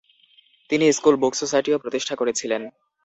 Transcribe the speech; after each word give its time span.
তিনি 0.69 0.85
school 0.91 1.15
book 1.15 1.33
সোসাইটিও 1.35 1.81
প্রতিষ্ঠা 1.83 2.15
করেছিলেন। 2.15 2.61